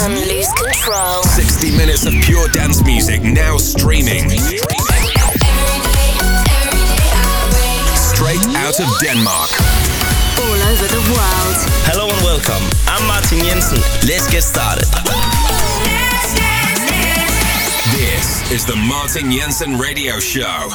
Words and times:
and 0.00 0.14
lose 0.14 0.52
control. 0.52 1.22
60 1.22 1.76
minutes 1.76 2.06
of 2.06 2.14
pure 2.22 2.48
dance 2.48 2.82
music 2.84 3.22
now 3.22 3.56
streaming. 3.56 4.28
Straight 7.96 8.44
out 8.54 8.78
of 8.78 8.88
Denmark. 9.00 9.50
All 10.38 10.60
over 10.70 10.86
the 10.86 11.02
world. 11.10 11.58
Hello 11.90 12.08
and 12.08 12.22
welcome. 12.22 12.62
I'm 12.86 13.06
Martin 13.06 13.40
Jensen. 13.40 13.78
Let's 14.06 14.30
get 14.30 14.42
started. 14.42 14.86
This 17.90 18.52
is 18.52 18.64
the 18.66 18.76
Martin 18.76 19.32
Jensen 19.32 19.78
Radio 19.78 20.20
Show. 20.20 20.68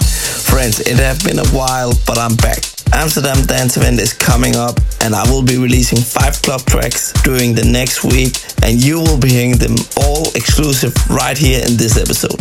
Friends, 0.52 0.82
it 0.82 1.00
has 1.00 1.24
been 1.24 1.40
a 1.40 1.48
while, 1.50 1.94
but 2.06 2.18
I'm 2.18 2.36
back. 2.36 2.73
Amsterdam 2.94 3.46
Dance 3.46 3.76
Event 3.76 4.00
is 4.00 4.14
coming 4.14 4.56
up, 4.56 4.80
and 5.02 5.16
I 5.16 5.30
will 5.30 5.44
be 5.44 5.58
releasing 5.58 5.98
five 5.98 6.42
club 6.42 6.62
tracks 6.62 7.12
during 7.24 7.54
the 7.54 7.66
next 7.66 8.04
week, 8.04 8.38
and 8.62 8.82
you 8.82 9.00
will 9.00 9.20
be 9.20 9.30
hearing 9.30 9.58
them 9.58 9.76
all 9.98 10.30
exclusive 10.36 10.94
right 11.10 11.38
here 11.38 11.60
in 11.60 11.76
this 11.76 11.98
episode. 11.98 12.40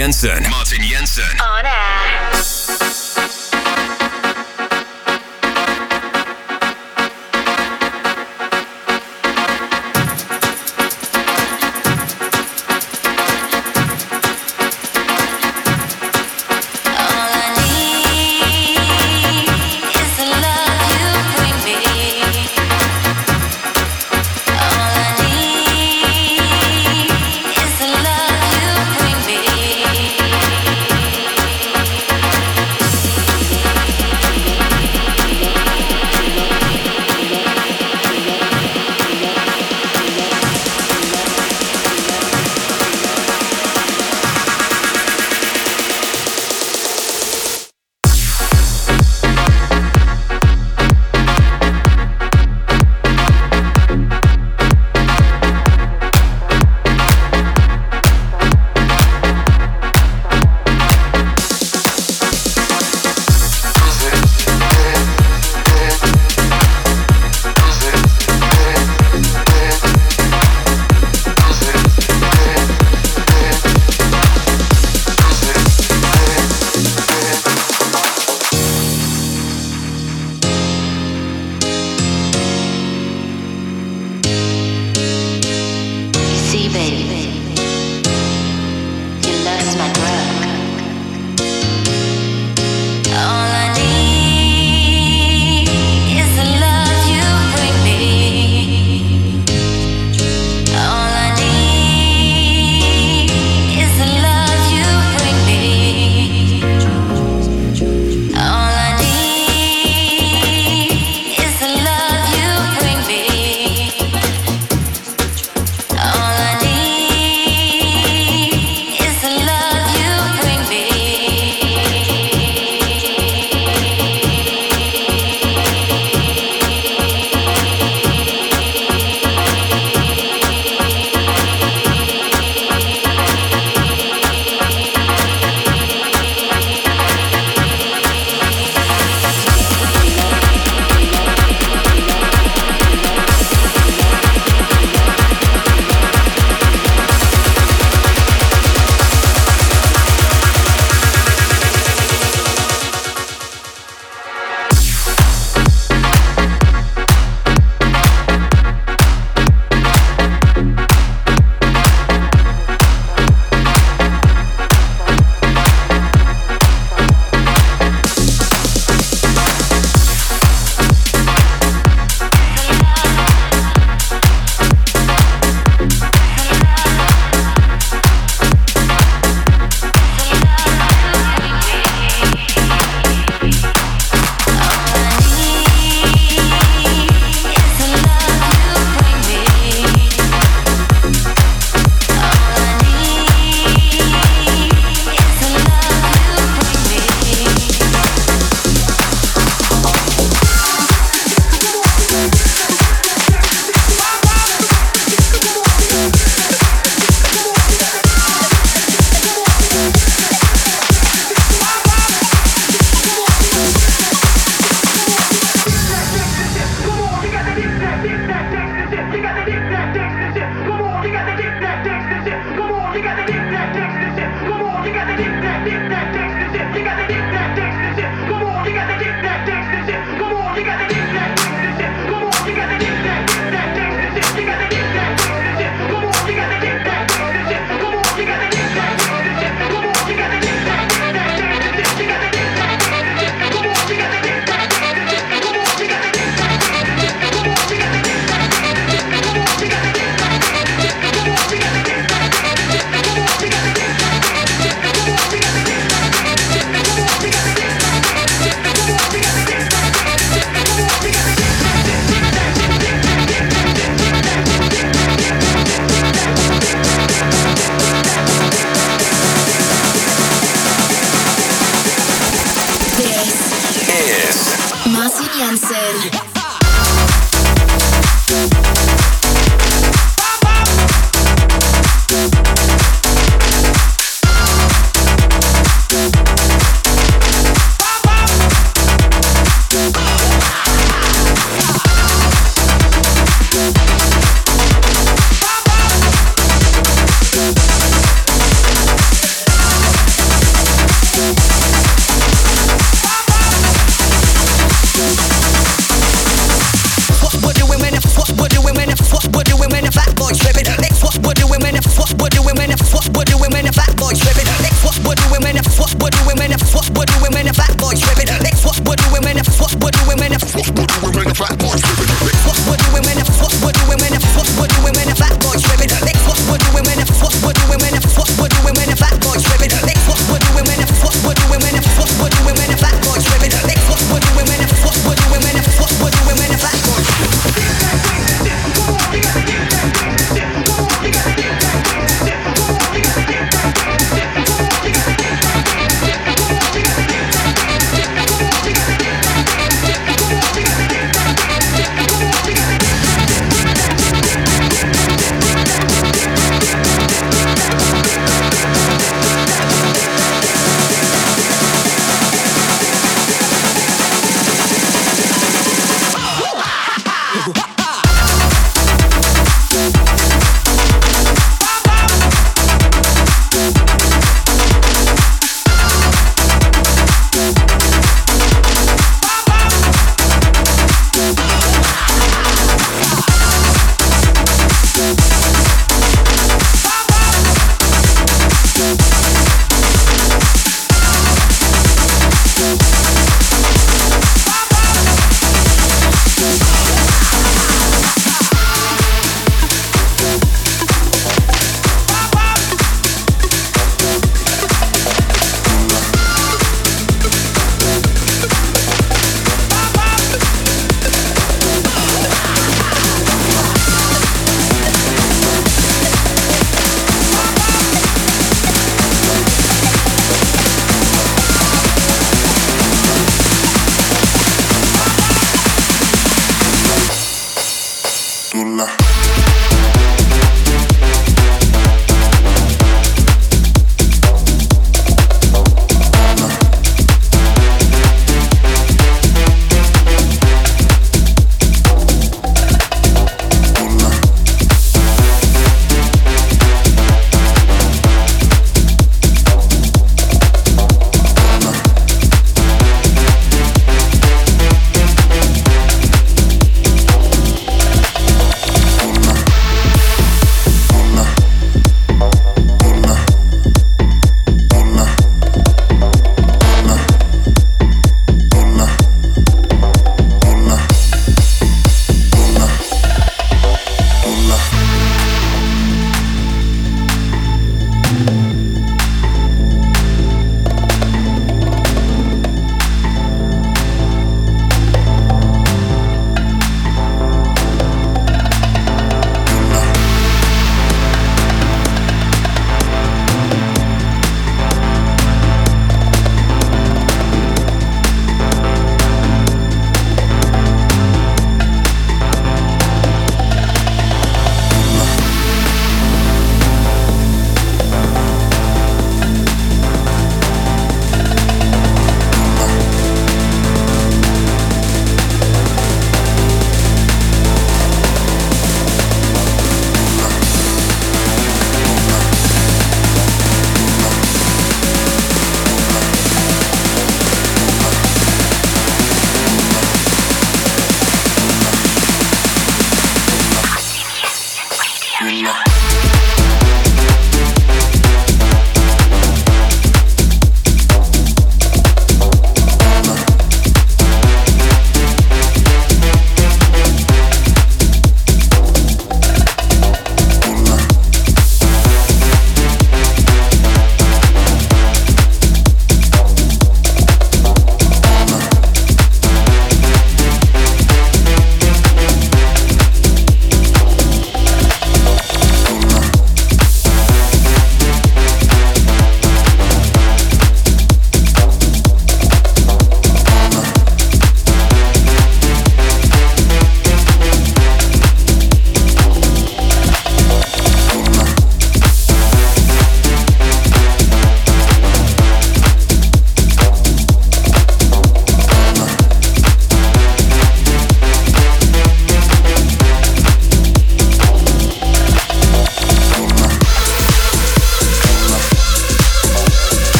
Jensen. 0.00 0.42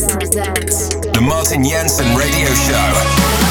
The 0.00 1.20
Martin 1.20 1.62
Jensen 1.62 2.16
Radio 2.16 2.48
Show. 2.54 3.49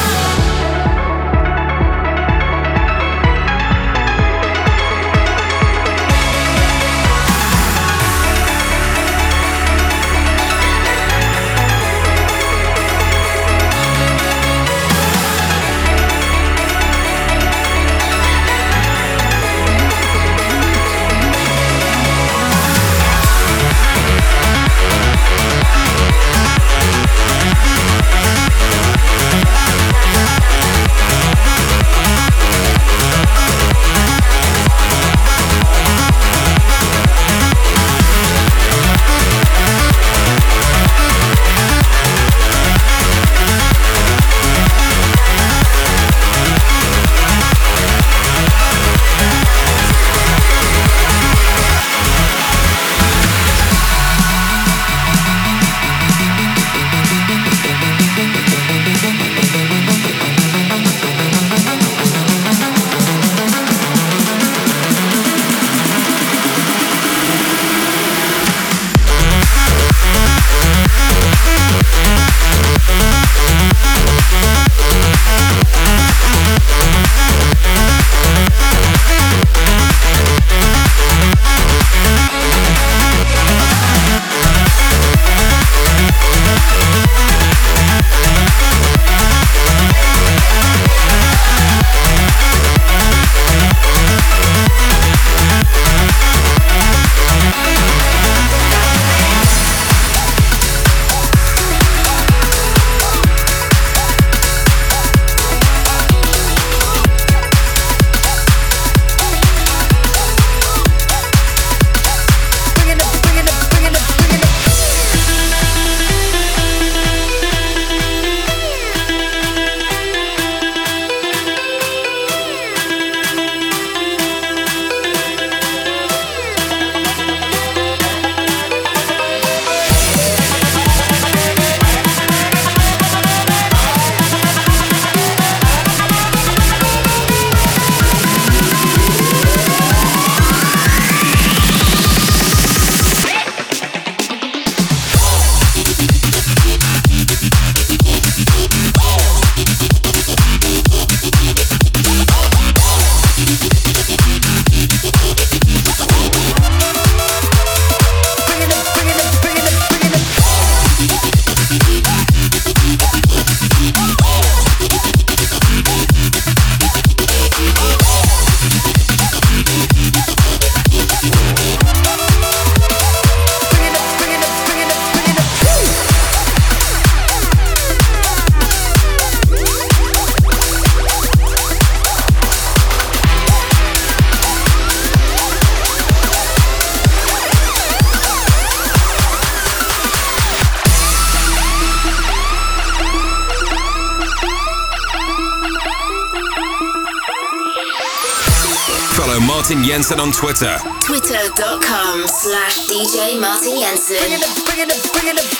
Martin 199.69 199.85
Jensen 199.85 200.19
on 200.19 200.31
Twitter. 200.31 200.79
Twitter.com 200.99 202.27
slash 202.27 202.87
DJ 202.87 203.39
Martin 203.39 203.79
Jensen. 203.79 204.15
Martin 204.15 204.31
Jensen. 204.31 204.63
Martin 204.65 204.87
Jensen. 204.87 205.19
On 205.21 205.37
air. 205.37 205.58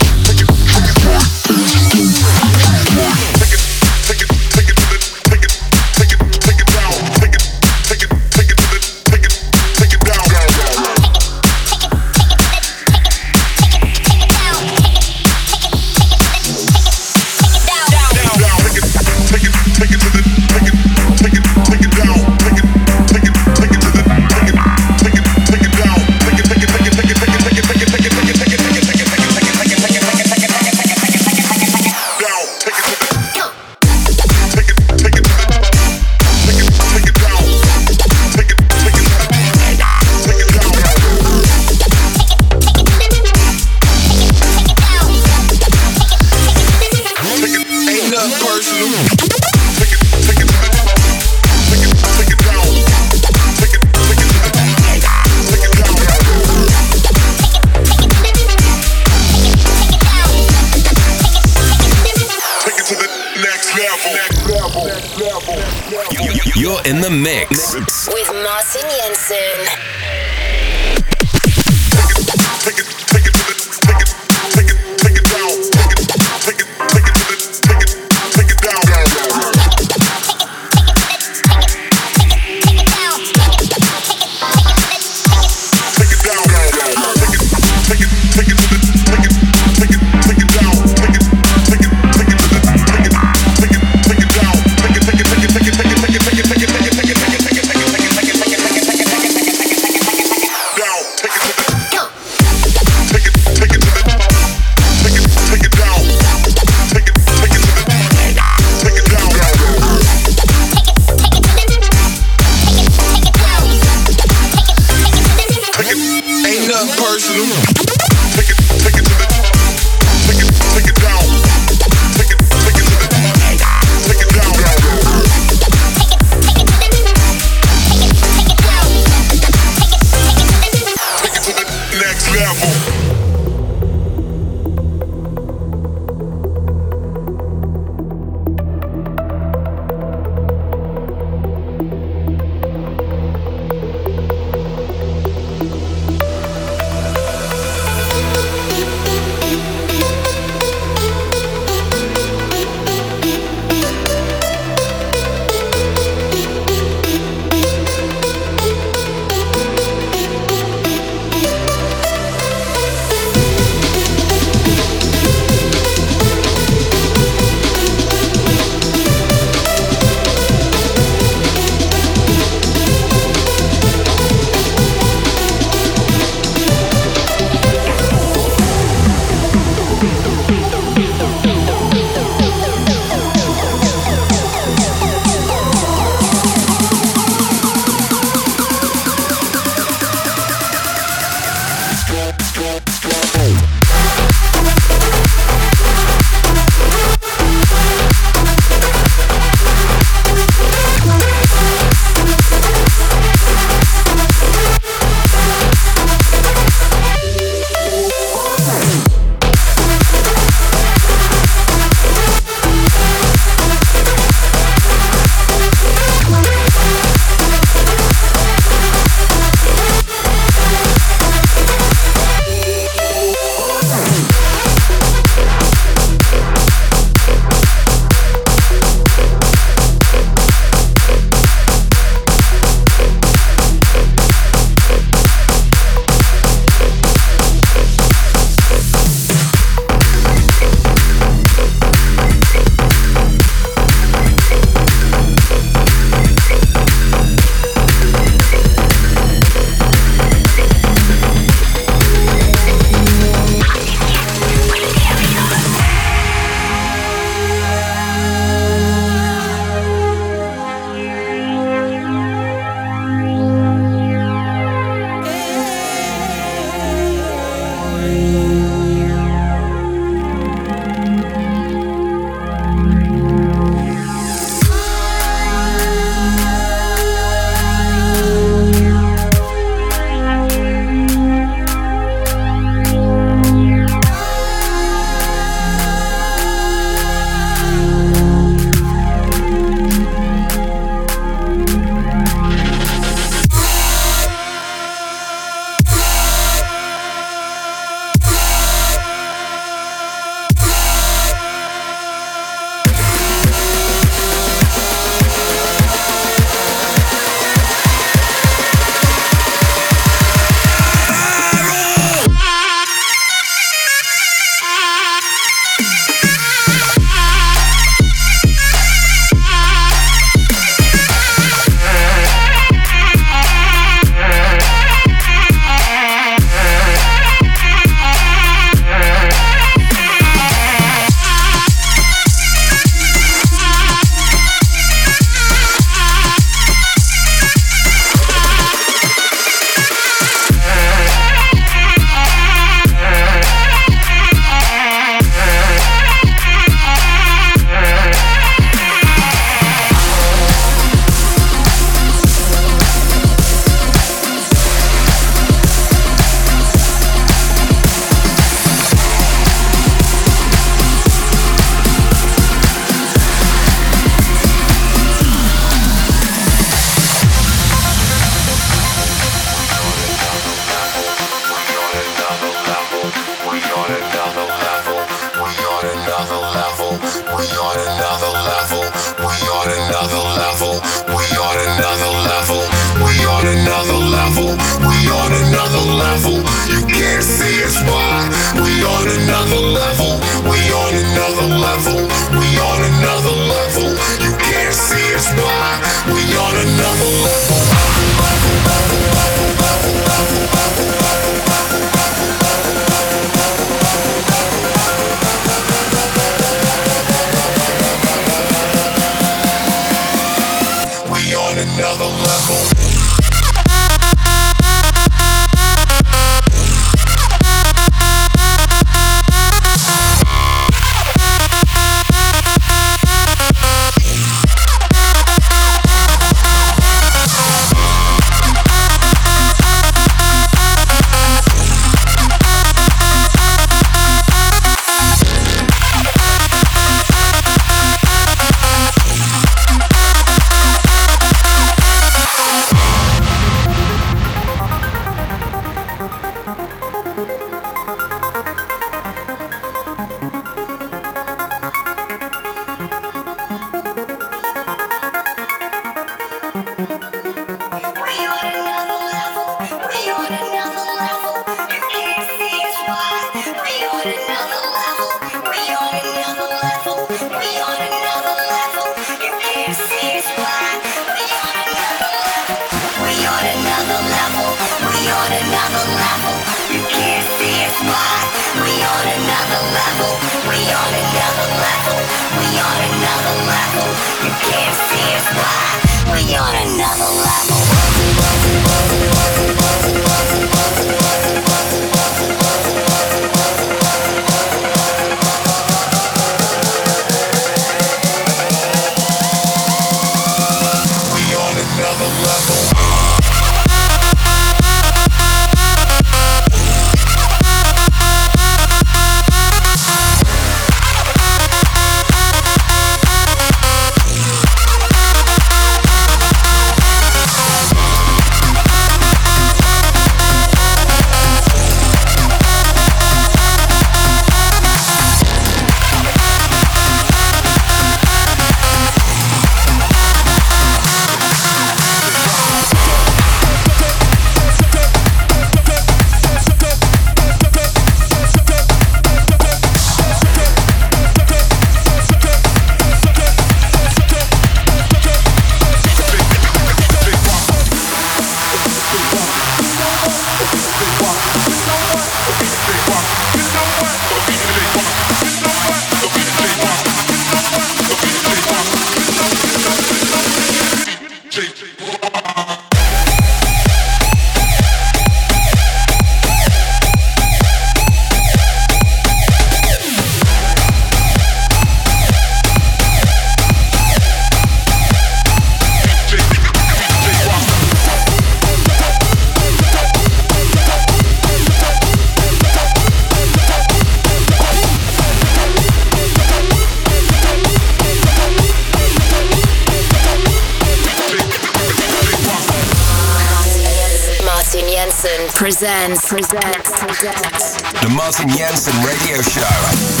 presents, 595.50 596.08
presents, 596.08 596.70
presents. 596.78 597.60
The 597.82 597.88
Martin 597.88 598.28
Jensen 598.28 598.74
Radio 598.84 599.20
Show. 599.20 600.00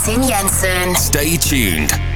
Martin 0.00 0.22
Jensen. 0.22 0.94
Stay 0.94 1.36
tuned. 1.36 2.09